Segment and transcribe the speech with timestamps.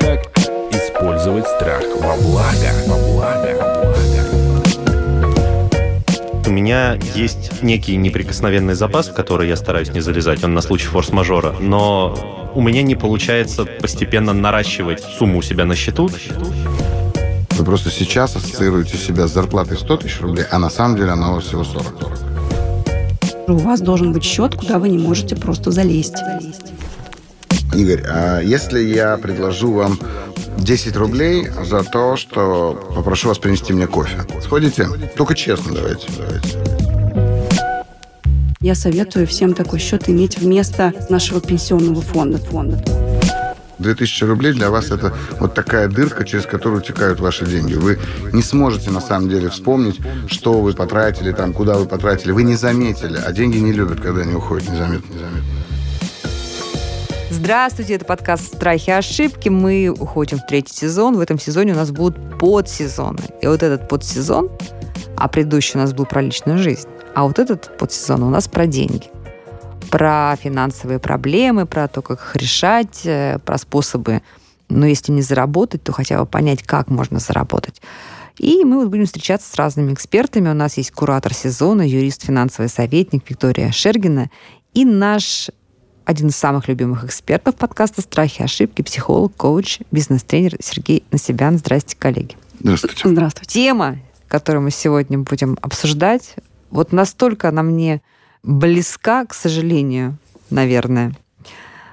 [0.00, 0.38] Как
[0.72, 2.70] использовать страх во благо?
[2.86, 3.78] Во благо.
[6.46, 10.86] У меня есть некий неприкосновенный запас, в который я стараюсь не залезать, он на случай
[10.86, 16.10] форс-мажора, но у меня не получается постепенно наращивать сумму у себя на счету.
[17.58, 21.32] Вы просто сейчас ассоциируете себя с зарплатой 100 тысяч рублей, а на самом деле она
[21.32, 21.86] у вас всего 40.
[23.48, 26.14] У вас должен быть счет, куда вы не можете просто залезть.
[27.74, 29.98] Игорь, а если я предложу вам
[30.58, 34.18] 10 рублей за то, что попрошу вас принести мне кофе?
[34.40, 34.86] Сходите?
[35.16, 36.06] Только честно давайте.
[36.16, 36.58] давайте.
[38.60, 42.38] Я советую всем такой счет иметь вместо нашего пенсионного фонда.
[42.38, 42.84] фонда.
[43.78, 47.74] 2000 рублей для вас это вот такая дырка, через которую утекают ваши деньги.
[47.74, 47.98] Вы
[48.32, 52.32] не сможете на самом деле вспомнить, что вы потратили, там, куда вы потратили.
[52.32, 55.58] Вы не заметили, а деньги не любят, когда они уходят незаметно, незаметно.
[57.30, 59.48] Здравствуйте, это подкаст «Страхи и ошибки».
[59.48, 61.16] Мы уходим в третий сезон.
[61.16, 63.20] В этом сезоне у нас будут подсезоны.
[63.42, 64.50] И вот этот подсезон,
[65.16, 68.66] а предыдущий у нас был про личную жизнь, а вот этот подсезон у нас про
[68.66, 69.10] деньги.
[69.90, 74.22] Про финансовые проблемы, про то, как их решать, э, про способы,
[74.68, 77.80] ну, если не заработать, то хотя бы понять, как можно заработать.
[78.38, 80.48] И мы вот будем встречаться с разными экспертами.
[80.48, 84.30] У нас есть куратор сезона, юрист, финансовый советник Виктория Шергина
[84.74, 85.50] и наш
[86.04, 91.58] один из самых любимых экспертов подкаста «Страхи и ошибки», психолог, коуч, бизнес-тренер Сергей Насибян.
[91.58, 92.36] Здрасте, коллеги.
[92.60, 93.08] Здравствуйте.
[93.08, 93.52] Здравствуйте.
[93.52, 96.36] Тема, которую мы сегодня будем обсуждать,
[96.70, 98.00] вот настолько она мне
[98.48, 100.16] близка, к сожалению,
[100.50, 101.14] наверное,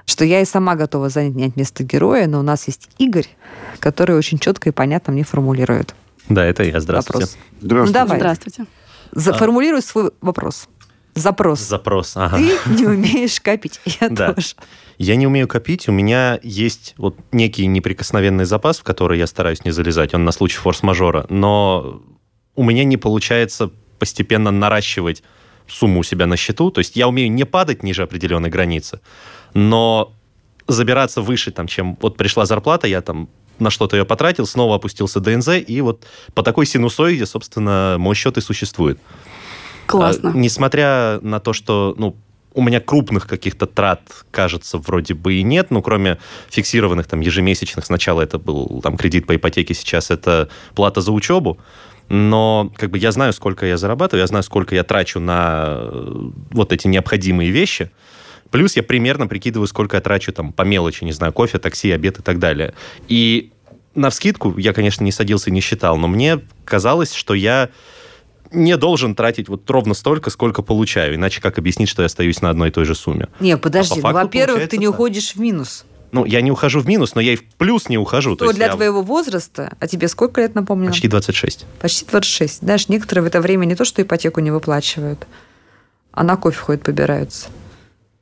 [0.06, 3.28] что я и сама готова занять место героя, но у нас есть Игорь,
[3.78, 5.94] который очень четко и понятно мне формулирует
[6.30, 6.80] Да, это я.
[6.80, 7.26] Здравствуйте.
[7.26, 7.38] вопрос.
[7.60, 7.86] Здравствуйте.
[8.00, 8.18] Ну, давай.
[8.18, 8.66] Здравствуйте.
[9.12, 10.68] Заформулируй свой вопрос.
[11.14, 11.60] Запрос.
[11.60, 12.12] Запрос.
[12.16, 12.38] Ага.
[12.38, 13.80] Ты не умеешь копить.
[14.00, 14.32] Я Да.
[14.32, 14.54] тоже.
[14.98, 19.62] Я не умею копить, у меня есть вот некий неприкосновенный запас, в который я стараюсь
[19.64, 22.00] не залезать, он на случай форс-мажора, но
[22.54, 25.22] у меня не получается постепенно наращивать
[25.68, 29.00] сумму у себя на счету, то есть я умею не падать ниже определенной границы,
[29.54, 30.12] но
[30.68, 33.28] забираться выше, там, чем вот пришла зарплата, я там
[33.58, 36.04] на что-то ее потратил, снова опустился ДНЗ, и вот
[36.34, 38.98] по такой синусоиде, собственно, мой счет и существует.
[39.86, 40.30] Классно.
[40.30, 42.16] А, Несмотря на то, что ну,
[42.56, 44.00] у меня крупных каких-то трат,
[44.30, 46.18] кажется, вроде бы и нет, ну, кроме
[46.50, 47.84] фиксированных там ежемесячных.
[47.84, 51.58] Сначала это был там кредит по ипотеке, сейчас это плата за учебу.
[52.08, 56.30] Но как бы я знаю, сколько я зарабатываю, я знаю, сколько я трачу на э,
[56.50, 57.90] вот эти необходимые вещи.
[58.50, 62.20] Плюс я примерно прикидываю, сколько я трачу там по мелочи, не знаю, кофе, такси, обед
[62.20, 62.74] и так далее.
[63.08, 63.50] И
[63.94, 67.70] на вскидку я, конечно, не садился и не считал, но мне казалось, что я
[68.52, 71.16] не должен тратить вот ровно столько, сколько получаю.
[71.16, 73.28] Иначе как объяснить, что я остаюсь на одной и той же сумме?
[73.40, 73.98] Не, подожди.
[73.98, 74.94] А по ну, во-первых, ты не так.
[74.94, 75.84] уходишь в минус.
[76.12, 78.36] Ну, я не ухожу в минус, но я и в плюс не ухожу.
[78.36, 80.88] То Что есть для я твоего возраста, а тебе сколько лет, напомню?
[80.88, 81.66] Почти 26.
[81.80, 82.60] Почти 26.
[82.60, 85.26] Знаешь, некоторые в это время не то, что ипотеку не выплачивают,
[86.12, 87.48] а на кофе ходят, побираются.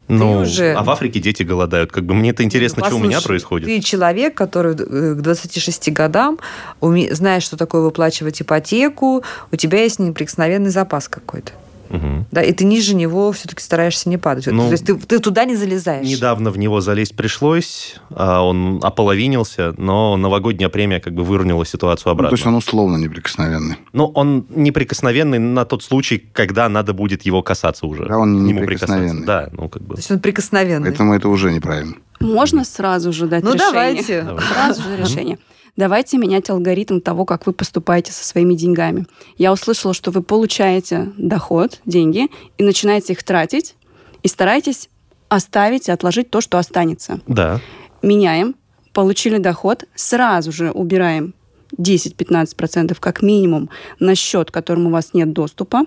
[0.08, 1.90] Ну, уже- а в Африке дети голодают.
[1.90, 3.66] Как бы мне это интересно, Ну, что у меня происходит.
[3.68, 6.38] Ты человек, который э, к 26 годам
[6.82, 11.52] уме- знаешь, что такое выплачивать ипотеку, у тебя есть неприкосновенный запас какой-то.
[11.90, 12.26] Мгм.
[12.30, 14.46] Да, и ты ниже него все-таки стараешься не падать.
[14.46, 16.06] Ну, то есть ты, ты туда не залезаешь.
[16.06, 22.06] Недавно в него залезть пришлось, а он ополовинился, но новогодняя премия как бы выровняла ситуацию
[22.06, 22.30] Ну, обратно.
[22.36, 23.76] то есть он условно неприкосновенный.
[23.92, 28.06] Ну, он неприкосновенный на тот случай, когда надо будет его касаться уже.
[28.06, 29.26] Да, он не неприкосновенный.
[29.26, 29.94] Да, ну как бы.
[29.94, 30.88] То есть он прикосновенный.
[30.88, 31.94] Поэтому это уже неправильно.
[32.20, 33.70] Можно сразу же дать Ну, решение?
[33.72, 34.22] давайте.
[34.22, 34.42] Давай.
[34.44, 35.38] Сразу же решение.
[35.76, 39.06] Давайте менять алгоритм того, как вы поступаете со своими деньгами.
[39.36, 43.74] Я услышала, что вы получаете доход, деньги, и начинаете их тратить,
[44.22, 44.88] и стараетесь
[45.28, 47.20] оставить и отложить то, что останется.
[47.26, 47.60] Да.
[48.02, 48.54] Меняем,
[48.92, 51.34] получили доход, сразу же убираем
[51.76, 53.68] 10-15% как минимум
[53.98, 55.82] на счет, к которому у вас нет доступа,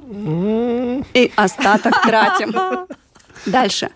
[1.13, 2.53] и остаток тратим.
[3.45, 3.91] Дальше.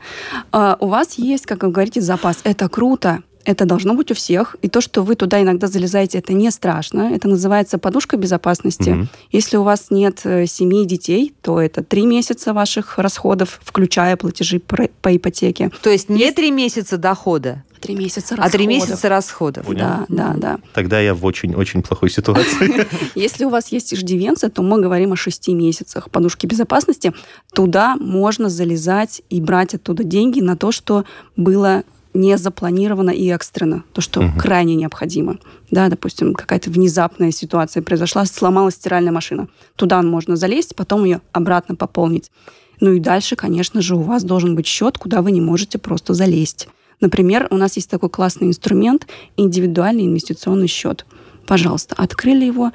[0.51, 2.39] А, У вас есть, как вы говорите, запас.
[2.44, 3.24] Это круто.
[3.46, 4.56] Это должно быть у всех.
[4.62, 7.12] И то, что вы туда иногда залезаете, это не страшно.
[7.14, 8.90] Это называется подушка безопасности.
[8.90, 9.10] Мгм.
[9.32, 14.18] Если у вас нет э, семьи и детей, то это три месяца ваших расходов, включая
[14.18, 15.72] платежи по ипотеке.
[15.82, 18.90] То есть не три месяца дохода, Три месяца а три расходов.
[18.90, 19.66] месяца расходов.
[19.66, 19.80] Понял.
[19.80, 20.60] Да, да, да.
[20.74, 22.86] Тогда я в очень-очень плохой ситуации.
[23.16, 27.12] Если у вас есть иждивенцы, то мы говорим о шести месяцах подушки безопасности.
[27.54, 31.06] Туда можно залезать и брать оттуда деньги на то, что
[31.36, 34.40] было не запланировано и экстренно, то, что Мгм.
[34.40, 35.38] крайне необходимо.
[35.69, 39.48] Да, допустим, какая-то внезапная ситуация произошла, сломалась стиральная машина.
[39.75, 42.31] Туда можно залезть, потом ее обратно пополнить.
[42.80, 46.13] Ну и дальше, конечно же, у вас должен быть счет, куда вы не можете просто
[46.13, 46.68] залезть.
[47.00, 49.07] Например, у нас есть такой классный инструмент
[49.38, 51.06] индивидуальный инвестиционный счет.
[51.48, 52.72] Пожалуйста, открыли его,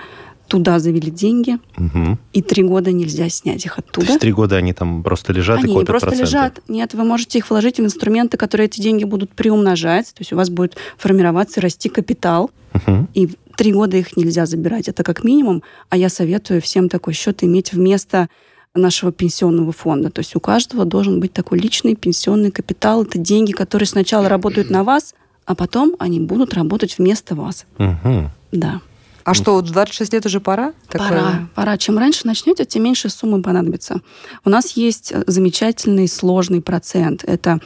[0.48, 2.18] туда завели деньги, Мгм.
[2.32, 4.06] и три года нельзя снять их То оттуда.
[4.06, 6.30] есть три года они там просто лежат и Они не копят просто проценты?
[6.30, 6.60] лежат.
[6.68, 10.06] Нет, вы можете их вложить в инструменты, которые эти деньги будут приумножать.
[10.14, 12.50] То есть у вас будет формироваться, расти капитал.
[12.74, 13.08] Мгм.
[13.14, 14.88] И три года их нельзя забирать.
[14.88, 15.62] Это как минимум.
[15.88, 18.28] А я советую всем такой счет иметь вместо
[18.74, 20.10] нашего пенсионного фонда.
[20.10, 23.02] То есть у каждого должен быть такой личный пенсионный капитал.
[23.02, 25.14] Это деньги, которые сначала работают на вас,
[25.46, 27.64] а потом они будут работать вместо вас.
[27.78, 28.30] Мгм.
[28.52, 28.80] Да.
[29.26, 30.72] А что, вот в 26 лет уже пора?
[30.88, 31.08] Такое?
[31.08, 31.78] Пора, пора.
[31.78, 34.00] Чем раньше начнете, тем меньше суммы понадобится.
[34.44, 37.24] У нас есть э, замечательный сложный процент.
[37.24, 37.58] Это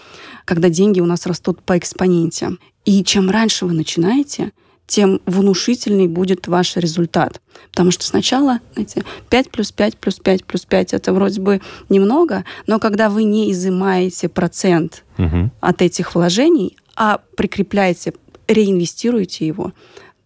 [0.46, 2.52] когда деньги у нас растут по экспоненте.
[2.86, 4.52] И чем раньше вы начинаете,
[4.86, 7.42] тем внушительней будет ваш результат.
[7.72, 11.60] Потому что сначала, знаете, 5 плюс 5 плюс 5 плюс 5 это вроде бы
[11.90, 15.52] немного, но когда вы не изымаете процент Мгм.
[15.60, 18.14] от этих вложений, а прикрепляете,
[18.48, 19.74] реинвестируете его,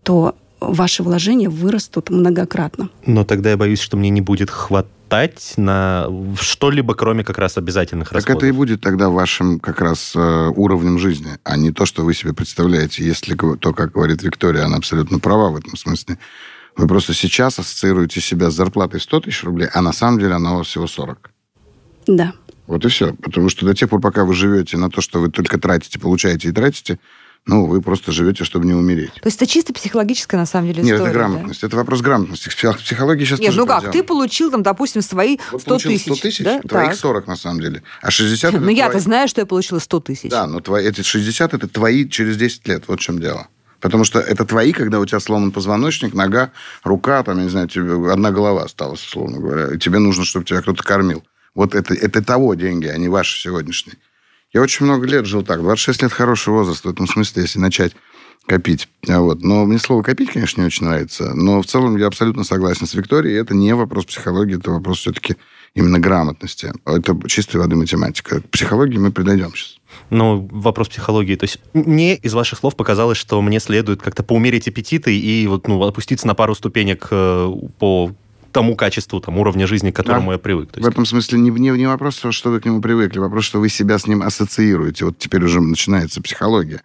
[0.05, 0.37] то
[0.73, 2.89] ваши вложения вырастут многократно.
[3.07, 6.09] Но тогда я боюсь, что мне не будет хватать на
[6.41, 8.39] что-либо, кроме как раз обязательных Так расходов.
[8.39, 12.15] это и будет тогда вашим как раз э, уровнем жизни, а не то, что вы
[12.15, 13.05] себе представляете.
[13.05, 16.19] Если то, как говорит Виктория, она абсолютно права в этом смысле.
[16.77, 20.55] Вы просто сейчас ассоциируете себя с зарплатой 100 тысяч рублей, а на самом деле она
[20.55, 21.31] у вас всего 40.
[22.09, 22.33] Да.
[22.67, 23.13] Вот и все.
[23.15, 26.49] Потому что до тех пор, пока вы живете на то, что вы только тратите, получаете
[26.49, 26.99] и тратите,
[27.47, 29.13] ну, вы просто живете, чтобы не умереть.
[29.15, 31.19] То есть это чисто психологическая, на самом деле, Нет, история, это да?
[31.27, 31.63] грамотность.
[31.65, 32.49] Это вопрос грамотности.
[32.49, 35.91] Псих- Психология сейчас Нет, тоже ну как, ты получил, там, допустим, свои Вот 100 получил
[35.91, 36.03] тысяч.
[36.05, 36.61] 100 тысяч, да?
[36.61, 36.97] твоих Так.
[36.99, 37.83] 40 на самом деле.
[38.01, 40.31] А 60 это Ну я-то твои- знаю, что я получила 100 тысяч.
[40.31, 42.85] Да, но твои, эти 60 это твои через 10 лет.
[42.89, 43.49] Вот в чем дело.
[43.81, 46.51] Потому что это твои, когда у тебя сломан позвоночник, нога,
[46.83, 49.75] рука, там, я не знаю, тебе одна голова осталась, условно говоря.
[49.75, 51.23] И тебе нужно, чтобы тебя кто-то кормил.
[51.55, 53.97] Вот это, это того деньги, а не ваши сегодняшние.
[54.55, 55.61] Я очень много лет жил так.
[55.61, 57.93] 26 лет хороший возраст в этом смысле, если начать
[58.47, 58.89] копить.
[59.09, 59.43] А Вот.
[59.43, 61.35] Но мне слово копить, конечно, не очень нравится.
[61.35, 63.39] Но в целом я абсолютно согласен с Викторией.
[63.39, 65.37] Это не вопрос психологии, это вопрос все-таки
[65.75, 66.73] именно грамотности.
[66.85, 68.43] Это чистой воды математика.
[68.43, 69.79] К психологии мы придойдем сейчас.
[70.11, 71.35] Ну, вопрос психологии.
[71.35, 75.67] То есть мне из ваших слов показалось, что мне следует как-то поумерить аппетиты и вот,
[75.67, 78.13] ну, опуститься на пару ступенек э, по
[78.55, 80.33] тому качеству, там, уровня жизни, к которому Да.
[80.35, 80.71] я привык.
[80.71, 83.45] То В есть, этом смысле не, не, не вопрос, что вы к нему привыкли, вопрос,
[83.45, 85.05] что вы себя с ним ассоциируете.
[85.05, 86.81] Вот теперь уже начинается психология.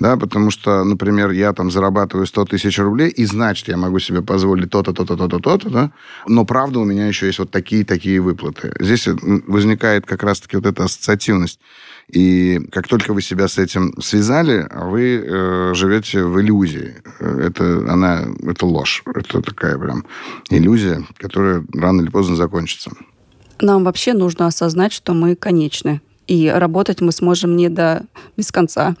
[0.00, 4.22] Да, потому что, например, я там зарабатываю 100 тысяч рублей, и значит, я могу себе
[4.22, 5.92] позволить то-то, то-то, то-то, то-то, да?
[6.26, 8.72] Но, правда, у меня еще есть вот такие-такие выплаты.
[8.80, 11.60] Здесь м, возникает как раз-таки вот эта ассоциативность.
[12.08, 16.94] И как только вы себя с этим связали, вы э, живете в иллюзии.
[17.20, 19.02] Э, Это, она, это ложь.
[19.14, 20.04] Это такая прям
[20.48, 22.90] иллюзия, которая рано или поздно закончится.
[23.60, 26.00] Нам вообще нужно осознать, что мы конечны.
[26.26, 28.06] И работать мы сможем не до
[28.36, 28.96] без конца.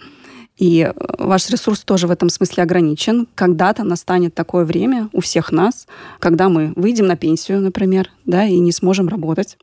[0.60, 3.26] И э, ваш ресурс тоже в этом смысле ограничен.
[3.34, 5.86] Когда-то настанет такое время у всех нас,
[6.18, 9.56] когда мы выйдем на пенсию, например, да, и не сможем работать.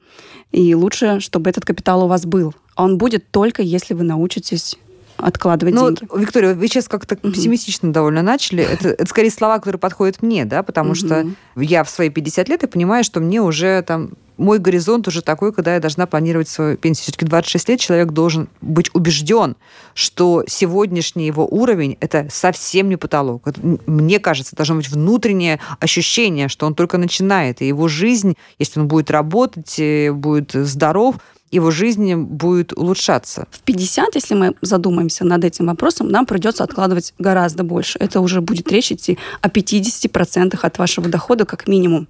[0.52, 2.56] И лучше, чтобы этот капитал у вас был.
[2.76, 4.76] А он будет только, если вы научитесь
[5.18, 6.08] откладывать Ну, деньги.
[6.10, 7.32] вот, Виктория, вы сейчас как-то Мгм.
[7.32, 8.64] пессимистично довольно начали.
[8.64, 11.36] Это, это скорее слова, которые подходят мне, да, потому что Мгм.
[11.58, 15.54] я в свои 50 лет и понимаю, что мне уже там мой горизонт уже такой,
[15.54, 17.04] когда я должна планировать свою пенсию.
[17.04, 19.56] Все-таки 26 лет человек должен быть убежден,
[19.94, 23.48] что сегодняшний его уровень– это совсем не потолок.
[23.48, 28.80] Это, мне кажется, должно быть внутреннее ощущение, что он только начинает, и его жизнь, если
[28.80, 31.16] он будет работать, э, будет здоров,
[31.52, 33.48] его жизнь будет улучшаться.
[33.52, 37.98] В 50, если мы задумаемся над этим вопросом, нам придется откладывать гораздо больше.
[38.00, 42.08] Это уже будет речь идти о 50% от вашего дохода как минимум.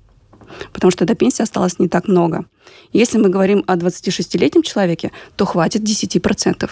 [0.74, 2.46] Потому что до пенсии осталось не так много.
[2.94, 6.58] Если мы говорим о 26-летнем человеке, то хватит 10%.
[6.60, 6.70] То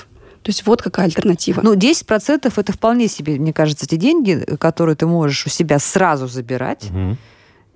[0.49, 1.61] есть вот какая альтернатива.
[1.63, 6.27] Ну, 10% это вполне себе, мне кажется, те деньги, которые ты можешь у себя сразу
[6.27, 7.17] забирать, Мгм.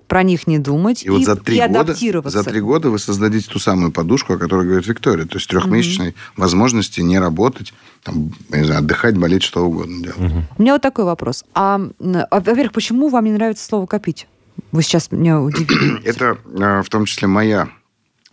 [0.06, 2.42] про них не думать И вот за три, и года, адаптироваться.
[2.42, 5.24] за три года вы создадите ту самую подушку, о которой говорит Виктория.
[5.26, 7.72] То есть трехмесячной возможности не работать,
[8.04, 10.18] там, не знаю, отдыхать, болеть, что угодно делать.
[10.18, 10.44] Мгм.
[10.58, 11.44] У меня вот такой вопрос.
[11.54, 14.26] А, а, во-первых, почему вам не нравится слово «копить»?
[14.72, 16.02] Вы сейчас меня удивили.
[16.04, 17.68] Это э, в том числе моя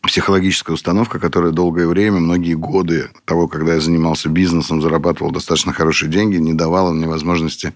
[0.01, 6.09] психологическая установка, которая долгое время, многие годы того, когда я занимался бизнесом, зарабатывал достаточно хорошие
[6.09, 7.74] деньги, не давала мне возможности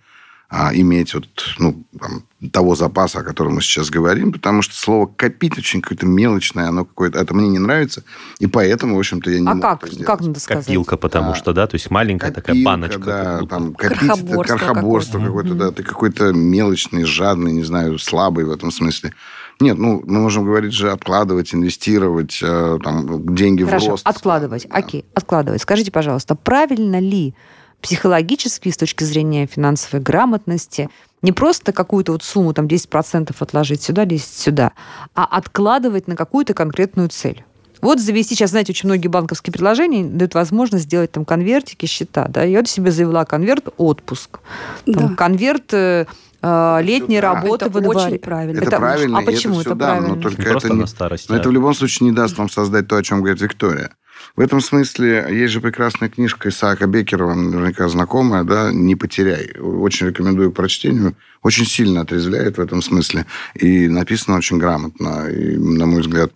[0.54, 1.28] а, иметь вот,
[1.60, 6.06] ну, там, того запаса, о котором мы сейчас говорим, потому что слово «копить» очень какое-то
[6.06, 7.20] мелочное, оно какое-то...
[7.20, 8.04] Это мне не нравится,
[8.40, 9.84] и поэтому, в общем-то, я не А мог как?
[9.84, 10.08] это сделать.
[10.08, 10.66] Как надо сказать?
[10.66, 11.36] Копилка, потому А.
[11.36, 13.00] что, да, то есть маленькая такая Копилка, баночка.
[13.06, 13.56] Да, будто.
[13.56, 15.54] там копить, это Крохоборство крохоборство какое-то.
[15.56, 19.14] да, ты какой-то мелочный, жадный, не знаю, слабый в этом смысле.
[19.62, 24.06] Нет, ну, мы можем говорить же откладывать, инвестировать, э, там, деньги в Хорошо, рост.
[24.08, 24.68] откладывать.
[24.68, 24.76] Да.
[24.76, 25.62] Окей, откладывать.
[25.62, 27.36] Скажите, пожалуйста, правильно ли
[27.82, 30.90] психологически, с точки зрения финансовой грамотности,
[31.22, 34.72] не просто какую-то вот сумму, там 10% отложить сюда, 10 сюда,
[35.16, 37.44] а откладывать на какую-то конкретную цель?
[37.82, 42.44] Вот завести, сейчас, знаете, очень многие банковские предложения дают возможность сделать там конвертики, счета, да,
[42.44, 44.40] я вот себе завела конверт отпуск,
[44.86, 45.16] там, Да.
[45.16, 46.06] конверт э,
[46.44, 47.34] э, летней Да.
[47.34, 48.00] работы Это во дворе.
[48.00, 48.58] очень правильно.
[48.60, 50.16] Это, Это- правильно, а почему это, это да, правильно?
[50.16, 51.30] но только это не, на старость.
[51.30, 53.92] но а- это в любом случае не даст вам создать то, о чем говорит Виктория.
[54.36, 59.52] В этом смысле есть же прекрасная книжка Исаака Бекера, вам наверняка знакомая, да, «Не потеряй».
[59.60, 61.16] Очень рекомендую к прочтению.
[61.42, 63.26] Очень сильно отрезвляет в этом смысле.
[63.56, 65.28] И написано очень грамотно.
[65.30, 66.32] И, на мой взгляд,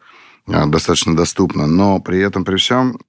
[0.48, 1.68] а, достаточно доступно.
[1.68, 3.00] Но при этом, при всем,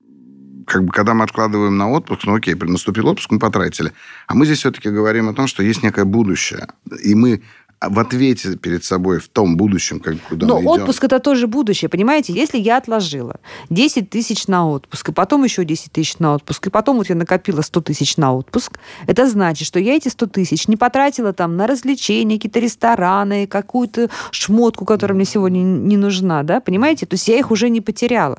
[0.66, 3.92] как бы, когда мы откладываем на отпуск, ну, окей, наступил отпуск, мы потратили.
[4.26, 6.66] А мы здесь все-таки говорим о том, что есть некое будущее.
[7.02, 7.42] И мы
[7.80, 10.70] в ответе перед собой в том будущем, как, куда Но мы идем.
[10.82, 12.32] отпуск это тоже будущее, понимаете?
[12.32, 13.36] Если я отложила
[13.70, 17.14] 10 тысяч на отпуск, и потом еще 10 тысяч на отпуск, и потом вот я
[17.14, 21.56] накопила 100 тысяч на отпуск, это значит, что я эти 100 тысяч не потратила там
[21.56, 27.06] на развлечения, какие-то рестораны, какую-то шмотку, которая мне сегодня не нужна, да, понимаете?
[27.06, 28.38] То есть я их уже не потеряла.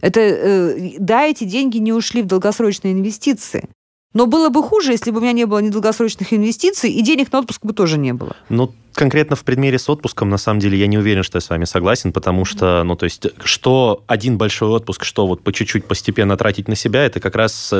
[0.00, 3.68] Это, э, да, эти деньги не ушли в долгосрочные инвестиции.
[4.12, 7.32] Но было бы хуже, если бы у меня не было ни долгосрочных инвестиций, и денег
[7.32, 8.34] на отпуск бы тоже не было.
[8.48, 11.48] Ну, конкретно в примере с отпуском, на самом деле, я не уверен, что я с
[11.48, 15.84] вами согласен, потому что, ну, то есть, что один большой отпуск, что вот по чуть-чуть
[15.84, 17.72] постепенно тратить на себя, это как раз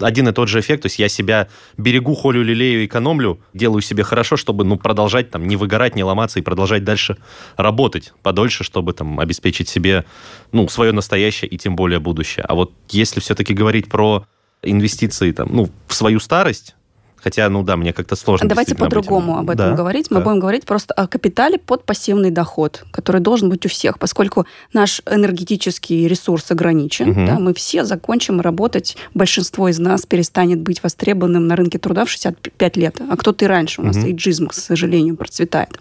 [0.00, 0.82] один и тот же эффект.
[0.82, 5.46] То есть я себя берегу, холю, лелею, экономлю, делаю себе хорошо, чтобы, ну, продолжать там
[5.46, 7.18] не выгорать, не ломаться и продолжать дальше
[7.56, 10.04] работать подольше, чтобы там обеспечить себе,
[10.50, 12.44] ну, свое настоящее и тем более будущее.
[12.48, 14.26] А вот если все-таки говорить про
[14.62, 16.74] инвестиции там, ну, в свою старость,
[17.16, 18.48] хотя, ну да, мне как-то сложно.
[18.48, 20.10] Давайте по-другому об этом Да, говорить.
[20.10, 20.24] Мы да.
[20.24, 25.02] будем говорить просто о капитале под пассивный доход, который должен быть у всех, поскольку наш
[25.10, 27.10] энергетический ресурс ограничен.
[27.10, 27.26] Мгм.
[27.26, 32.10] да, мы все закончим работать, большинство из нас перестанет быть востребованным на рынке труда в
[32.10, 33.80] 65 лет, а кто-то и раньше.
[33.80, 34.06] У нас Мгм.
[34.06, 35.78] эйджизм, к сожалению, процветает.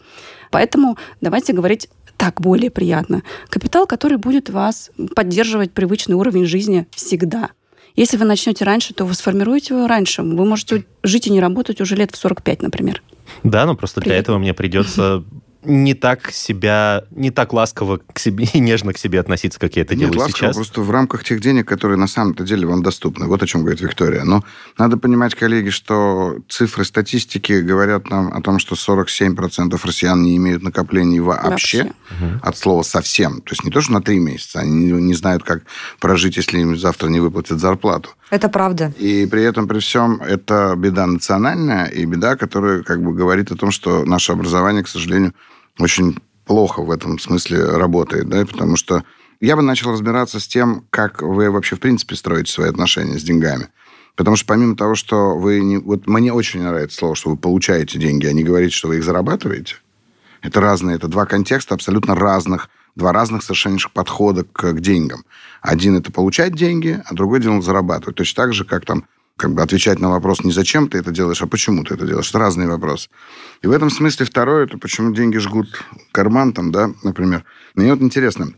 [0.51, 3.21] Поэтому давайте говорить так более приятно.
[3.49, 7.49] Капитал, который будет вас поддерживать привычный уровень жизни всегда.
[7.97, 10.21] Если вы начнете раньше, то вы сформируете его раньше.
[10.21, 13.01] Вы можете жить и не работать уже лет в 45, например.
[13.43, 14.23] Да, но просто для Привет.
[14.23, 15.25] этого мне придется
[15.67, 19.83] не так себя, не так ласково к себе и нежно к себе относиться, как я
[19.83, 20.55] это Нет, делаю ласково, сейчас.
[20.55, 23.27] просто в рамках тех денег, которые на самом-то деле вам доступны.
[23.27, 24.23] Вот о чем говорит Виктория.
[24.23, 24.43] Но
[24.77, 30.63] надо понимать, коллеги, что цифры статистики говорят нам о том, что 47% россиян не имеют
[30.63, 32.39] накоплений вообще, Вообще.
[32.41, 33.41] От слова совсем.
[33.41, 35.63] То есть не то, что на три месяца, они не, не знают, как
[35.99, 38.09] прожить, если им завтра не выплатят зарплату.
[38.29, 38.93] Это правда.
[38.97, 43.55] И при этом, при всем, это беда национальная и беда, которая как бы говорит о
[43.55, 45.33] том, что наше образование, к сожалению,
[45.79, 49.03] очень плохо в этом смысле работает, да, потому что
[49.39, 53.23] я бы начал разбираться с тем, как вы вообще, в принципе, строите свои отношения с
[53.23, 53.67] деньгами.
[54.15, 55.77] Потому что помимо того, что вы не...
[55.77, 59.03] Вот мне очень нравится слово, что вы получаете деньги, а не говорите, что вы их
[59.03, 59.75] зарабатываете.
[60.41, 65.23] Это разные, это два контекста абсолютно разных, два разных совершеннейших подхода к, к деньгам.
[65.61, 68.15] Один это получать деньги, а другой дело зарабатывать.
[68.15, 69.05] Точно так же, как там
[69.37, 72.29] как бы отвечать на вопрос не зачем ты это делаешь, а почему ты это делаешь.
[72.29, 73.09] Это разные вопросы.
[73.61, 75.67] И в этом смысле второе, это почему деньги жгут
[76.11, 77.45] карман там, да, например.
[77.75, 78.53] Мне вот интересно,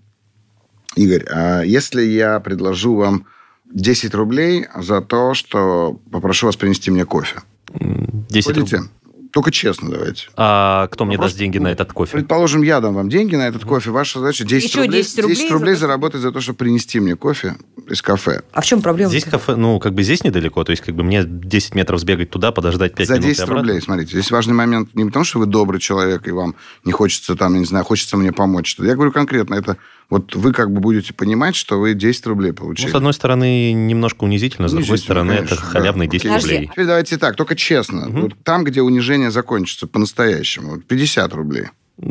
[0.96, 3.26] Игорь, а если я предложу вам
[3.72, 7.42] 10 рублей за то, что попрошу вас принести мне кофе?
[7.74, 8.78] М, 10 Будете?
[8.78, 8.92] рублей.
[9.32, 10.28] Только честно давайте.
[10.36, 12.14] А кто мне Вопрос- даст деньги на этот кофе?
[12.14, 13.92] Предположим, я дам вам деньги на этот кофе.
[13.92, 16.58] Ваша задача 10 Еще рублей, 10 рублей за рублей то, что- заработать за то, чтобы
[16.58, 17.56] принести мне кофе
[17.88, 18.42] из кафе.
[18.54, 19.10] А в чем проблема?
[19.12, 22.32] Здесь кафе, ну, как бы здесь недалеко, то есть как бы мне 10 метров сбегать
[22.32, 23.62] туда, подождать 5 За минут и 10 обратно.
[23.68, 24.12] рублей, смотрите.
[24.14, 27.60] Здесь важный момент не потому, что вы добрый человек, и вам не хочется там, я
[27.60, 28.70] не знаю, хочется мне помочь.
[28.72, 28.88] что-то.
[28.90, 29.78] Я говорю конкретно, это
[30.10, 32.90] вот вы как бы будете понимать, что вы 10 рублей Ну, получили.
[32.92, 35.70] с одной стороны, немножко унизительно, с другой Унизительно, стороны, конечно, это да.
[35.70, 36.32] халявные 10 Окей.
[36.36, 36.54] Подожди.
[36.56, 36.70] рублей.
[36.72, 38.08] Теперь давайте так, только честно.
[38.10, 38.22] Мгм.
[38.22, 41.66] Вот там, где унижение закончится по-настоящему, вот 50 рублей,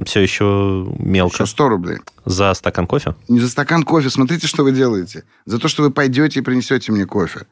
[0.04, 1.34] Все еще мелко.
[1.42, 1.98] еще 100 рублей.
[2.24, 3.14] За стакан кофе?
[3.28, 5.24] Не за стакан кофе, смотрите, что вы делаете.
[5.46, 7.46] За то, что вы пойдете и принесете мне кофе.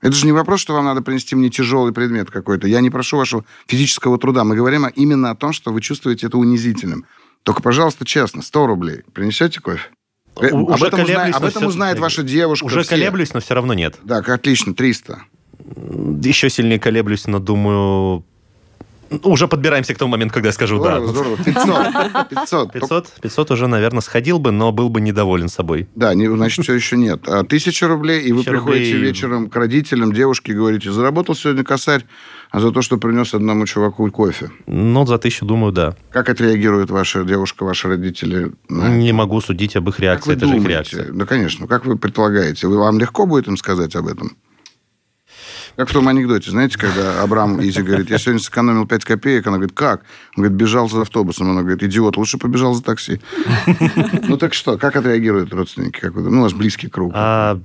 [0.00, 2.66] Это же не вопрос, что вам надо принести мне тяжелый предмет какой-то.
[2.66, 4.42] Я не прошу вашего физического труда.
[4.42, 7.04] Мы говорим именно о том, что вы чувствуете это унизительным.
[7.42, 9.02] Только, пожалуйста, честно, 100 рублей.
[9.12, 9.88] Принесете кофе?
[10.40, 12.64] Э, У- об этом, узнает, об этом узнает ваша девушка.
[12.64, 12.90] Уже все.
[12.90, 13.98] колеблюсь, но все равно нет.
[14.06, 15.22] Так, отлично, 300.
[16.22, 18.24] Еще сильнее колеблюсь, но думаю...
[19.22, 21.12] Уже подбираемся к тому моменту, когда я скажу Здорово, да.
[21.12, 21.36] здорово.
[21.36, 22.28] 500.
[22.28, 22.72] 500.
[22.72, 25.88] 500, 500 уже, наверное, сходил бы, но был бы недоволен собой.
[25.94, 27.28] Да, не, значит, все еще нет.
[27.28, 29.08] А тысяча рублей, и вы 1000 приходите рублей.
[29.08, 32.04] вечером к родителям, девушке, и говорите, заработал сегодня косарь,
[32.50, 34.50] а за то, что принес одному чуваку кофе.
[34.66, 35.96] Ну, за тысячу, думаю, да.
[36.10, 38.52] Как отреагирует ваша девушка, ваши родители?
[38.68, 38.90] на это?
[38.92, 40.72] Не могу судить об их Как реакции, вы это же их думаете?
[40.96, 41.12] реакция.
[41.12, 41.66] Да, конечно.
[41.66, 42.66] Как вы предполагаете?
[42.68, 44.36] Вам легко будет им сказать об этом?
[45.76, 49.56] Как в том анекдоте, знаете, когда Абрам Изи говорит, я сегодня сэкономил 5 копеек, она
[49.56, 50.02] говорит, как?
[50.36, 51.50] Он говорит, бежал за автобусом.
[51.50, 53.20] Она говорит, идиот, лучше побежал за такси.
[54.28, 55.98] Ну так что, как отреагируют родственники?
[55.98, 56.28] Как вы?
[56.30, 57.12] Ну, у вас близкий круг.
[57.14, 57.58] А,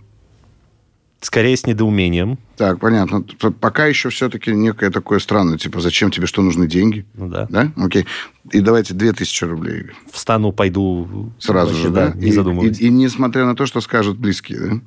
[1.19, 2.37] скорее с недоумением.
[2.55, 3.23] Так, понятно.
[3.59, 7.05] Пока еще все-таки некое такое странное, типа, зачем тебе, что нужны деньги?
[7.13, 7.47] Ну да.
[7.49, 7.71] Да?
[7.75, 8.05] Окей.
[8.51, 11.31] И давайте 2000 рублей Встану, пойду.
[11.39, 12.13] сразу вообще, же, да?
[12.15, 12.79] Не и, задумываясь.
[12.79, 14.79] и- и несмотря на то, что скажут близкие, да?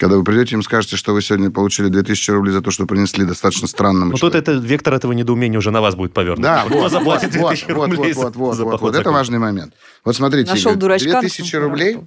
[0.00, 3.26] Когда вы придете, им скажете, что вы сегодня получили 2000 рублей за то, что принесли
[3.26, 4.50] достаточно странному Ну, тут человеку.
[4.50, 6.40] это, вектор этого недоумения уже на вас будет повернут.
[6.42, 8.94] Да, Кто вот, заплатит вот, 2000 вот, рублей вот, вот, за вот, вот.
[8.94, 9.74] за Это важный момент.
[10.02, 11.98] Вот смотрите, Нашел Игорь, дурачка, 2000 ну, рублей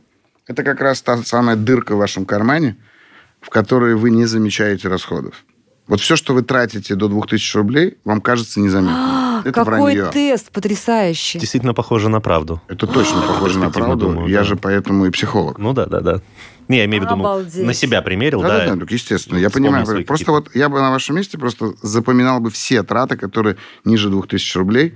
[0.48, 2.78] это как раз та самая дырка в вашем кармане,
[3.42, 5.46] в которой вы не замечаете расходов.
[5.88, 9.42] Вот все, что вы тратите до 2000 рублей, вам кажется незаметным.
[9.46, 10.06] Это Какой вранье.
[10.08, 11.38] тест потрясающий.
[11.38, 12.62] Действительно похоже на правду.
[12.70, 14.08] Это точно похоже на правду.
[14.08, 14.44] думаю, Я да.
[14.46, 15.60] же поэтому и психолог.
[15.60, 16.22] Ну да, да, да.
[16.68, 18.66] Не, я имею в виду, ну, на себя примерил, Да, да.
[18.68, 19.38] да, да, естественно.
[19.38, 19.86] Я понимаю.
[19.86, 24.10] Просто какие-то- вот я бы на вашем месте просто запоминал бы все траты, которые ниже
[24.10, 24.94] 2000 рублей.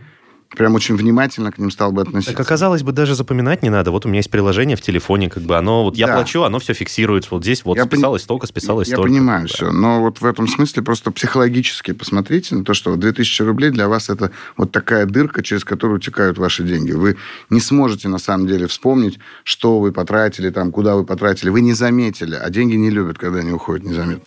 [0.55, 2.31] Прям очень внимательно к ним стал бы относиться.
[2.31, 3.91] Так оказалось бы, даже запоминать не надо.
[3.91, 6.13] Вот у меня есть приложение в телефоне, как бы оно, вот я Да.
[6.15, 7.29] плачу, оно все фиксируется.
[7.31, 9.09] Вот здесь вот Я списалось столько, списалось Я столько.
[9.11, 9.53] понимаю Да.
[9.53, 13.69] все, но вот в этом смысле просто психологически посмотрите на то, что вот 2000 рублей
[13.71, 16.91] для вас это вот такая дырка, через которую утекают ваши деньги.
[16.93, 17.17] Вы
[17.49, 21.49] не сможете на самом деле вспомнить, что вы потратили, там, куда вы потратили.
[21.49, 24.23] Вы не заметили, а деньги не любят, когда они уходят незаметно.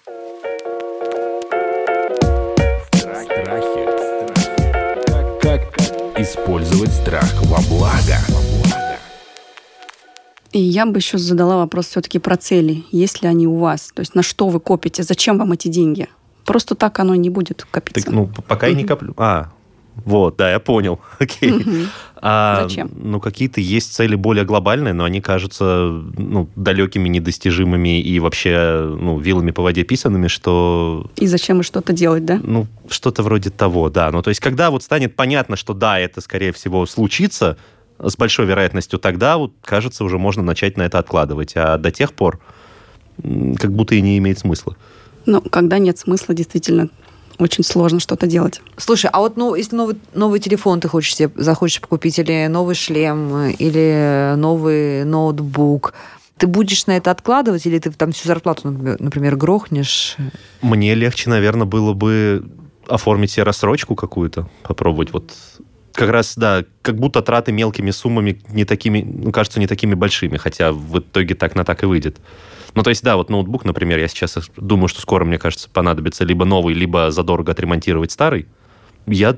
[6.22, 8.16] Использовать страх во благо?
[10.52, 12.84] И я бы еще задала вопрос все-таки про цели.
[12.90, 13.92] Есть ли они у вас?
[13.94, 15.02] То есть на что вы копите?
[15.02, 16.08] Зачем вам эти деньги?
[16.44, 18.04] Просто так оно не будет копиться.
[18.04, 19.14] Так, ну, пока я не коплю.
[19.16, 19.50] А,
[20.04, 21.00] вот, да, я понял.
[21.18, 21.52] Окей.
[21.52, 21.88] Мгм.
[22.22, 22.90] А, Зачем?
[22.94, 25.64] Ну, какие-то есть цели более глобальные, но они кажутся
[26.18, 31.92] ну, далекими, недостижимыми и вообще ну, вилами по воде писанными, что И зачем и что-то
[31.92, 32.40] делать, да?
[32.42, 34.10] ну, что-то вроде того, да.
[34.10, 37.56] Ну, то есть, когда вот станет понятно, что да, это, скорее всего, случится,
[37.98, 41.52] с большой вероятностью тогда, вот, кажется, уже можно начать на это откладывать.
[41.54, 42.40] А до тех пор
[43.22, 44.76] как будто и не имеет смысла.
[45.26, 46.88] Но когда нет смысла, действительно,
[47.40, 48.60] очень сложно что-то делать.
[48.76, 52.74] Слушай, а вот ну, если новый, новый телефон ты хочешь себе, захочешь купить, или новый
[52.74, 55.94] шлем, или новый ноутбук,
[56.36, 60.16] ты будешь на это откладывать, или ты там всю зарплату, например, грохнешь?
[60.62, 62.48] Мне легче, наверное, было бы
[62.88, 65.32] оформить себе рассрочку какую-то, попробовать вот
[65.92, 70.38] как раз, да, как будто траты мелкими суммами не такими, ну, кажутся не такими большими,
[70.38, 72.18] хотя в итоге так на так и выйдет.
[72.74, 76.24] Ну, то есть, да, вот ноутбук, например, я сейчас думаю, что скоро, мне кажется, понадобится
[76.24, 78.46] либо новый, либо задорого отремонтировать старый.
[79.06, 79.36] Я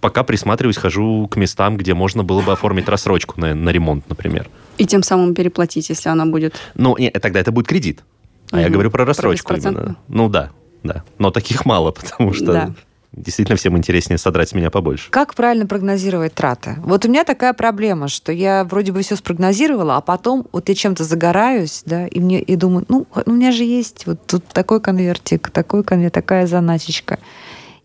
[0.00, 4.48] пока присматриваюсь, хожу к местам, где можно было бы оформить рассрочку на, на ремонт, например.
[4.78, 6.54] И тем самым переплатить, если она будет.
[6.74, 8.02] Ну, не, тогда это будет кредит.
[8.50, 8.72] А я Мгм.
[8.74, 9.86] говорю про Про рассрочку беспроцентную?
[9.86, 9.98] именно.
[10.08, 10.50] Ну да,
[10.82, 11.04] да.
[11.18, 12.74] Но таких мало, потому что Да.
[13.12, 15.10] Действительно всем интереснее содрать с меня побольше.
[15.10, 16.76] Как правильно прогнозировать траты?
[16.78, 20.74] Вот у меня такая проблема, что я вроде бы все спрогнозировала, а потом вот я
[20.74, 24.80] чем-то загораюсь, да, и мне и думаю, ну, у меня же есть вот тут такой
[24.80, 27.18] конвертик, такой конверт, такая заначечка.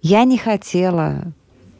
[0.01, 1.23] Я не хотела.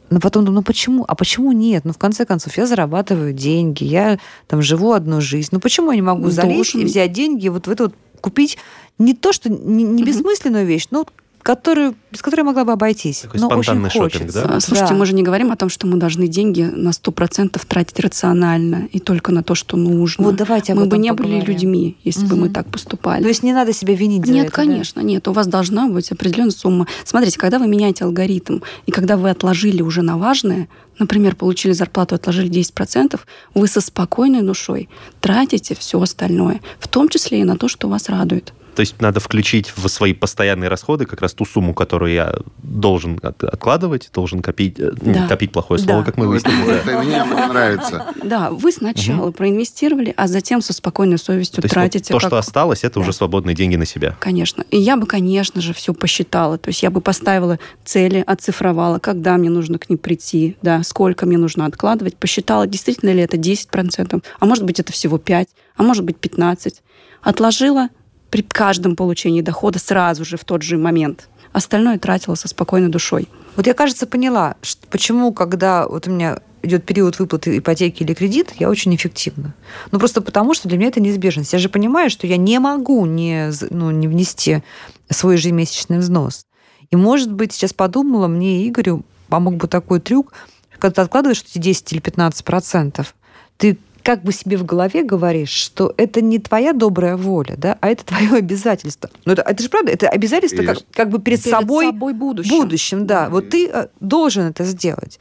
[0.09, 1.05] Но потом думаю, ну почему?
[1.07, 1.83] А почему нет?
[1.83, 5.49] Ну, в конце концов, я зарабатываю деньги, я там живу одну жизнь.
[5.51, 6.81] Ну, почему я не могу залезть Должен.
[6.81, 8.57] и взять деньги, вот в это вот купить
[8.97, 11.05] не то, что не, не бессмысленную вещь, но
[11.47, 13.19] которую, без которой я могла бы обойтись.
[13.19, 14.45] Такой но очень хочется.
[14.45, 14.55] да?
[14.57, 14.99] А, Слушайте, Да.
[14.99, 18.99] мы же не говорим о том, что мы должны деньги на 100% тратить рационально и
[18.99, 20.25] только на то, что нужно.
[20.25, 21.47] Вот давайте об мы бы не были поговорим.
[21.47, 23.21] людьми, если бы мы так поступали.
[23.23, 24.63] То есть не надо себя винить за Нет, это, да?
[24.63, 25.25] конечно, нет.
[25.29, 26.85] У вас должна быть определенная сумма.
[27.05, 30.67] Смотрите, когда вы меняете алгоритм, и когда вы отложили уже на важное,
[30.99, 33.21] например, получили зарплату, отложили 10%,
[33.53, 34.89] вы со спокойной душой
[35.21, 38.51] тратите все остальное, в том числе и на то, что вас радует.
[38.77, 43.19] То есть надо включить в свои постоянные расходы как раз ту сумму, которую я должен
[43.23, 44.79] от- откладывать, должен копить.
[44.79, 45.27] э, не, Да.
[45.27, 46.05] Копить плохое слово, Да.
[46.05, 46.63] как мы Ну, выяснили.
[46.67, 46.73] да.
[46.75, 48.05] это мне нравится.
[48.23, 52.13] Да, вы сначала проинвестировали, а затем со спокойной совестью тратите.
[52.13, 54.15] то, что осталось, это уже свободные деньги на себя.
[54.19, 54.63] Конечно.
[54.69, 56.59] И я бы, конечно же, все посчитала.
[56.59, 61.25] То есть я бы поставила цели, оцифровала, когда мне нужно к ним прийти, да, сколько
[61.25, 65.81] мне нужно откладывать, посчитала, действительно ли это 10%, а может быть, это всего 5%, а
[65.81, 66.83] может быть, 15%.
[67.23, 67.89] Отложила
[68.29, 71.29] при каждом получении дохода сразу же в тот же момент.
[71.53, 73.27] Остальное тратила со спокойной душой.
[73.55, 78.13] Вот я, кажется, поняла, что, почему, когда вот у меня идет период выплаты ипотеки или
[78.13, 79.53] кредит, я очень эффективна.
[79.91, 81.53] Ну, просто потому, что для меня это неизбежность.
[81.53, 84.61] Я же понимаю, что я не могу не, ну, не внести
[85.09, 86.45] свой ежемесячный взнос.
[86.89, 90.33] И, может быть, сейчас подумала, мне Игорю помог бы такой трюк,
[90.77, 93.15] когда ты откладываешь эти 10 или 15 процентов,
[93.57, 97.89] ты как бы себе в голове говоришь, что это не твоя добрая воля, да, а
[97.89, 99.09] это твое обязательство.
[99.25, 102.57] Но это, это же правда, это обязательство как, как бы перед, Перед собой, собой будущим.
[102.57, 103.27] будущим, да.
[103.27, 105.19] Вот ты э, должен это сделать.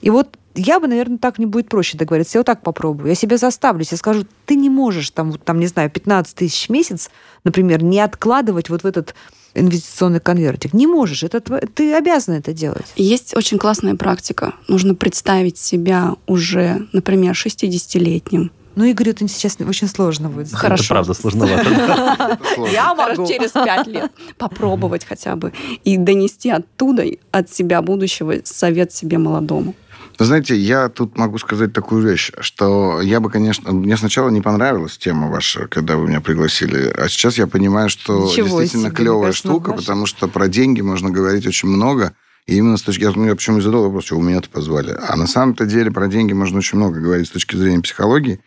[0.00, 2.38] И вот я бы, наверное, так мне будет проще договориться.
[2.38, 3.10] Я вот так попробую.
[3.10, 3.84] Я себя заставлю.
[3.90, 7.10] Я скажу, ты не можешь там, вот, там, не знаю, 15 тысяч в месяц,
[7.44, 9.14] например, не откладывать вот в этот
[9.56, 10.72] инвестиционный конвертик.
[10.72, 11.22] Не можешь.
[11.22, 12.86] Это тво- ты обязан это делать.
[12.96, 14.54] Есть очень классная практика.
[14.68, 18.50] Нужно представить себя уже, например, 60-летним.
[18.76, 20.48] Ну, Игорю это сейчас очень сложно будет.
[20.48, 20.60] сделать.
[20.60, 20.84] Хорошо.
[20.84, 22.38] Это правда сложновато.
[22.72, 23.26] Я могу.
[23.26, 29.74] через пять лет попробовать хотя бы и донести оттуда, от себя будущего, совет себе молодому.
[30.18, 33.72] Знаете, я тут могу сказать такую вещь, что я бы, конечно...
[33.72, 38.24] Мне сначала не понравилась тема ваша, когда вы меня пригласили, а сейчас я понимаю, что
[38.24, 39.82] Ничего действительно себе, клевая штука, наша.
[39.82, 42.14] потому что про деньги можно говорить очень много,
[42.46, 43.02] и именно с точки...
[43.02, 44.96] Я, ну, я почему и задал вопрос, что вы меня-то позвали.
[45.06, 48.40] А на самом-то деле про деньги можно очень много говорить с точки зрения психологии.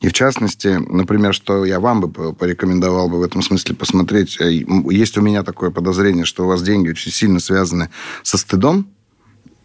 [0.00, 4.38] И в частности, например, что я вам бы по- порекомендовал бы в этом смысле посмотреть.
[4.40, 4.52] э,
[4.90, 7.88] Есть у меня такое подозрение, что у вас деньги очень сильно связаны
[8.22, 8.88] со стыдом.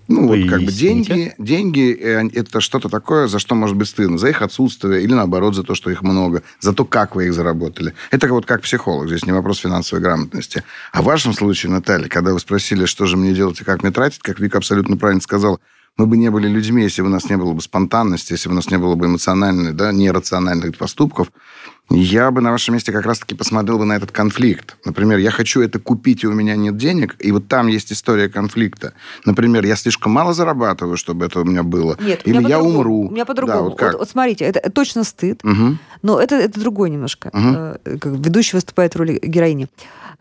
[0.07, 4.17] Ну, вот как бы деньги, деньги э, это что-то такое, за что может быть стыдно.
[4.17, 6.43] За их отсутствие или наоборот за то, что их много.
[6.59, 7.93] За то, как вы их заработали.
[8.09, 9.07] Это вот как психолог.
[9.07, 10.63] Здесь не вопрос финансовой грамотности.
[10.91, 13.91] А в вашем случае, Наталья, когда вы спросили, что же мне делать и как мне
[13.91, 15.59] тратить, как Вика абсолютно правильно сказала,
[15.97, 18.53] мы бы не были людьми, если бы у нас не было бы спонтанности, если бы
[18.53, 21.31] у нас не было бы эмоциональных, да, нерациональных поступков.
[21.89, 24.77] Я бы на вашем месте как раз-таки посмотрел бы на этот конфликт.
[24.85, 28.29] Например, я хочу это купить, и у меня нет денег, и вот там есть история
[28.29, 28.93] конфликта.
[29.25, 31.97] Например, я слишком мало зарабатываю, чтобы это у меня было.
[31.99, 33.07] Нет, Или меня я умру.
[33.07, 33.57] У меня по-другому.
[33.59, 33.91] Да, вот как?
[33.91, 35.79] вот, вот смотрите, это точно стыд, Мгм.
[36.01, 37.29] но это, это другое немножко.
[37.83, 39.67] Как ведущий выступает в роли героини.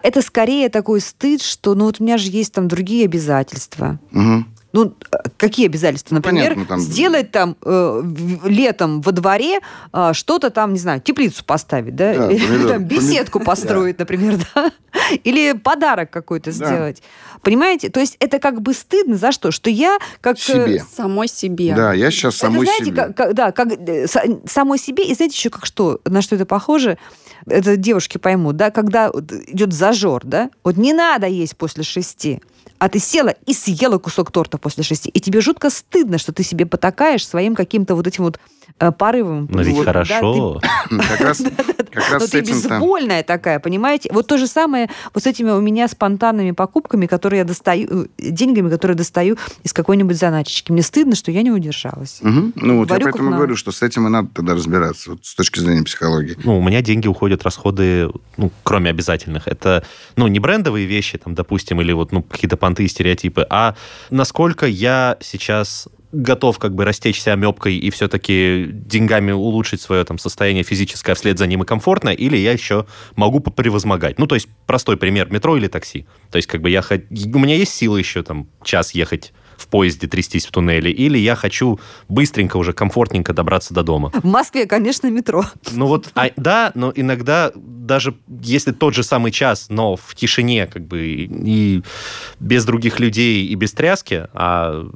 [0.02, 3.98] Это скорее такой стыд, что ну вот у меня же есть там другие обязательства.
[4.10, 4.46] Мгм.
[4.72, 6.14] Ну, э, какие обязательства?
[6.14, 8.02] Например, понятно, там- сделать там э,
[8.44, 9.58] летом во дворе
[9.92, 12.14] э, что-то там, не знаю, теплицу поставить, да?
[12.14, 14.70] Да, Или помидор- там беседку помид- построить, например, да?
[15.24, 16.66] Или подарок какой-то Да.
[16.66, 17.02] сделать.
[17.42, 17.88] Понимаете?
[17.90, 19.50] То есть это как бы стыдно за что?
[19.50, 20.36] Что я как...
[20.36, 20.84] э, Себе.
[20.94, 21.74] Самой себе.
[21.74, 22.96] Да, я сейчас самой это знаете, себе.
[22.96, 26.36] как, как- да, как э, са- самой себе, и знаете еще как что, на что
[26.36, 26.98] это похоже?
[27.46, 29.10] Это девушки поймут, да, когда
[29.48, 32.40] идет зажор, да, вот не надо есть после шести,
[32.78, 36.42] а ты села и съела кусок торта после шести, и тебе жутко стыдно, что ты
[36.42, 38.40] себе потакаешь своим каким-то вот этим вот
[38.78, 39.48] э, порывом.
[39.50, 40.60] Но ведь Вот, да, хорошо.
[40.98, 41.38] Как раз,
[41.92, 44.10] как раз но с ты этим безвольная такая, понимаете?
[44.12, 48.30] Вот то же самое вот с этими у меня спонтанными покупками, которые я достаю, э,
[48.30, 50.72] деньгами, которые достаю из какой-нибудь заначечки.
[50.72, 52.18] Мне стыдно, что я не удержалась.
[52.22, 55.24] Ну, вот я Говорю, как поэтому говорю, что с этим и надо тогда разбираться, вот
[55.24, 56.36] с точки зрения психологии.
[56.42, 59.48] Ну, у меня деньги уходят, расходы, ну, кроме обязательных.
[59.48, 59.84] Это,
[60.16, 63.76] ну, не брендовые вещи, там, допустим, или вот, ну, какие-то понты и стереотипы, а
[64.10, 70.64] насколько я сейчас готов как бы растечься амебкой и все-таки деньгами улучшить свое там состояние
[70.64, 74.18] физическое, а вслед за ним и комфортно, или я еще могу превозмогать.
[74.18, 76.06] Ну, то есть простой пример, метро или такси.
[76.30, 76.82] То есть как бы я...
[76.82, 81.36] У меня есть силы еще там час ехать в поезде, трястись в туннеле, или я
[81.36, 84.10] хочу быстренько уже, комфортненько добраться до дома.
[84.14, 85.44] В Москве, конечно, метро.
[85.70, 90.66] Ну вот, а, да, но иногда даже если тот же самый час, но в тишине,
[90.66, 91.82] как бы, и
[92.38, 94.88] без других людей, и без тряски, а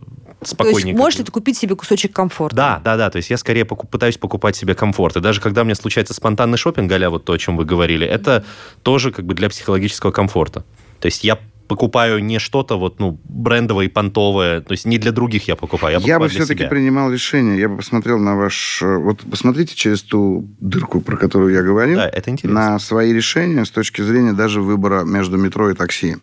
[0.51, 0.99] То есть спокойненько.
[0.99, 2.57] можешь ли ты купить себе кусочек комфорта?
[2.57, 3.11] Да, да, да.
[3.11, 5.17] То есть я скорее поку- пытаюсь покупать себе комфорт.
[5.17, 8.07] И даже когда у меня случается спонтанный шопинг, а вот то, о чем вы говорили,
[8.07, 8.45] это
[8.83, 10.65] тоже как бы для психологического комфорта.
[11.01, 15.13] То есть я покупаю не что-то вот, ну, брендовое и понтовое, то есть не для
[15.13, 18.37] других я покупаю, я Я, покупаю бы для все-таки принимал решение, я бы посмотрел на
[18.37, 18.81] ваш...
[18.83, 22.73] э, Вот посмотрите через ту дырку, про которую я говорил, Да, это интересно.
[22.73, 26.17] на свои решения с точки зрения даже выбора между метро и такси.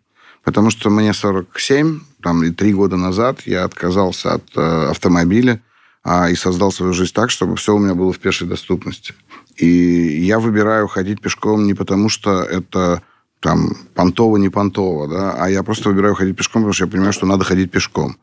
[0.44, 5.62] Потому что мне 47, там, и три года назад я отказался от э, автомобиля
[6.04, 9.14] а, и создал свою жизнь так, чтобы все у меня было в пешей доступности.
[9.58, 13.02] И я выбираю ходить пешком не потому, что это
[13.40, 17.14] там понтово, не понтово, да, а я просто выбираю ходить пешком, потому что я понимаю,
[17.14, 18.18] что надо ходить пешком.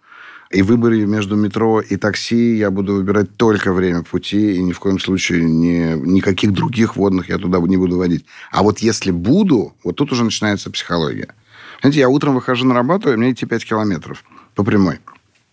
[0.50, 4.78] И в между метро и такси я буду выбирать только время пути, и ни в
[4.80, 8.24] коем случае не, никаких других водных я туда не буду водить.
[8.50, 11.34] А вот если буду, вот тут уже начинается психология.
[11.80, 14.98] Знаете, я утром выхожу на работу, и мне идти 5 километров по прямой.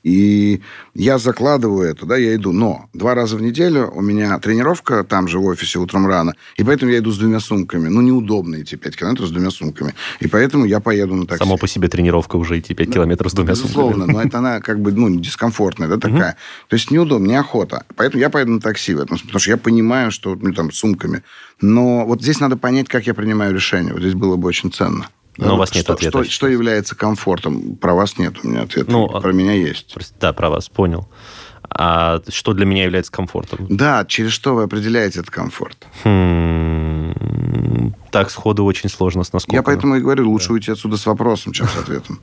[0.06, 0.62] И
[0.94, 2.52] я закладываю это, да, я иду.
[2.52, 6.36] Но два раза в неделю у меня тренировка там же в офисе утром рано.
[6.58, 7.88] И поэтому я иду с двумя сумками.
[7.88, 9.96] Ну, неудобно идти 5 километров с двумя сумками.
[10.20, 11.40] И поэтому я поеду на такси.
[11.44, 14.16] Само по себе тренировка уже идти 5 километров с двумя Безусловно, сумками.
[14.16, 16.38] но это она как бы, ну, дискомфортная, да, такая.
[16.68, 17.84] То есть неудобно, неохота.
[17.96, 21.24] Поэтому я поеду на такси в этом потому что я понимаю, что, ну, там, сумками.
[21.62, 23.92] Но вот здесь надо понять, как я принимаю решение.
[23.92, 25.10] Вот здесь было бы очень ценно.
[25.38, 27.76] Но Да, у вас нет что, ответа Что, что является комфортом?
[27.76, 28.92] Про вас нет у меня ответа.
[28.92, 29.96] Ну, Про меня есть.
[30.20, 31.08] Да, про вас, понял.
[31.70, 33.66] А что для меня является комфортом?
[33.70, 35.86] Да, через что вы определяете этот комфорт?
[36.04, 39.56] Хм, Так, сходу очень сложно с насколько.
[39.58, 42.20] Я поэтому и говорю, лучше уйти отсюда с вопросом, чем с ответом.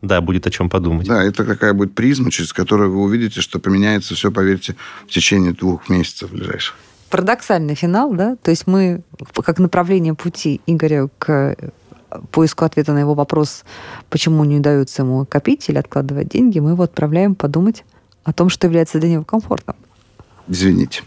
[0.00, 1.06] Да, будет о чем подумать.
[1.06, 4.74] Да, это какая будет призма, через которую вы увидите, что поменяется все, поверьте,
[5.06, 6.74] в течение двух месяцев ближайших.
[7.10, 8.36] Парадоксальный финал, да?
[8.42, 9.02] То есть мы,
[9.44, 11.54] как направление пути Игоря к
[12.30, 13.64] поиску ответа на его вопрос,
[14.10, 17.84] почему не удается ему копить или откладывать деньги, мы его отправляем подумать
[18.24, 19.76] о том, что является для него комфортом.
[20.48, 21.02] Извините.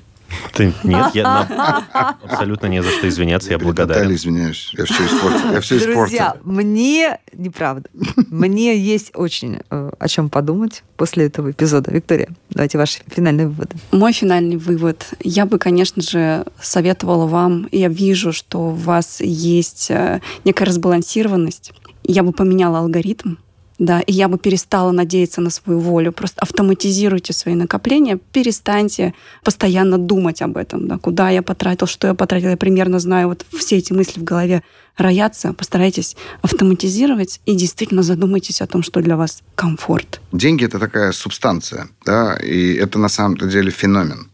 [0.53, 4.13] Ты- нет, я на- абсолютно не за что извиняться, я Натальей благодарен.
[4.15, 4.71] извиняюсь.
[4.77, 5.51] Я все испортил.
[5.51, 6.41] Я все Друзья, испортил.
[6.51, 7.89] мне неправда.
[8.29, 11.91] Мне есть очень э, о чем подумать после этого эпизода.
[11.91, 13.75] Виктория, давайте ваши финальные выводы.
[13.91, 15.05] Мой финальный вывод.
[15.21, 21.71] Я бы, конечно же, советовала вам, я вижу, что у вас есть э, некая разбалансированность.
[22.03, 23.35] Я бы поменяла алгоритм,
[23.79, 26.11] да, и я бы перестала надеяться на свою волю.
[26.11, 32.13] Просто автоматизируйте свои накопления, перестаньте постоянно думать об этом, да, куда я потратил, что я
[32.13, 32.49] потратил.
[32.49, 34.63] Я примерно знаю, вот все эти мысли в голове
[34.97, 35.53] роятся.
[35.53, 40.21] Постарайтесь автоматизировать и действительно задумайтесь о том, что для вас комфорт.
[40.31, 44.29] Деньги– это такая субстанция, да, и это на самом-то деле феномен.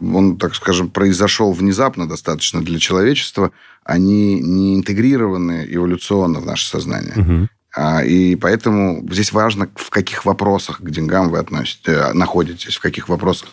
[0.00, 3.50] Он, так скажем, произошел внезапно достаточно для человечества.
[3.82, 7.14] Они не интегрированы эволюционно в наше сознание.
[7.16, 7.48] Мгм.
[7.76, 12.80] А, И поэтому здесь важно, в каких вопросах к деньгам вы относитесь, э, находитесь, в
[12.80, 13.50] каких вопросах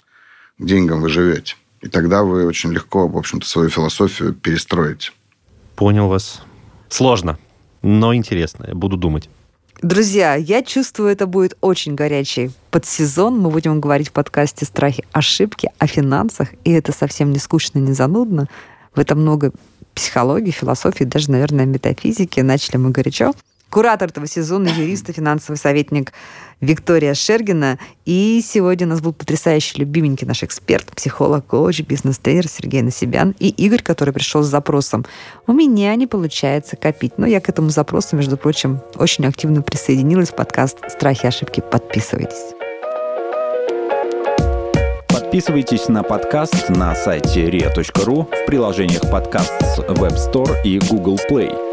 [0.57, 1.55] к деньгам вы живете.
[1.81, 5.11] И тогда вы очень легко, в общем-то, свою философию перестроите.
[5.75, 6.41] Понял вас.
[6.87, 7.37] Сложно,
[7.81, 8.65] но интересно.
[8.69, 9.29] Я буду думать.
[9.81, 13.37] Друзья, я чувствую, это будет очень горячий подсезон.
[13.37, 16.47] Мы будем говорить в подкасте «Страхи, ошибки» о финансах.
[16.63, 18.47] И это совсем не скучно, не занудно.
[18.95, 19.51] В этом много
[19.93, 22.39] психологии, философии, даже, наверное, метафизики.
[22.39, 23.33] Начали мы горячо.
[23.73, 26.13] Куратор этого сезона, юрист и финансовый советник
[26.61, 27.79] Виктория Шергина.
[28.05, 33.49] И сегодня у нас был потрясающий, любименький наш эксперт, психолог, коуч, бизнес-тренер Сергей Насибян и
[33.49, 35.07] Игорь, который пришел с запросом
[35.47, 37.13] «У меня не получается копить».
[37.17, 41.59] Но я к этому запросу, между прочим, очень активно присоединилась в подкаст «Страхи и ошибки».
[41.71, 42.53] Подписывайтесь.
[45.07, 51.72] Подписывайтесь на подкаст на сайте ria.ru в приложениях подкаст с Web Store и Google Play.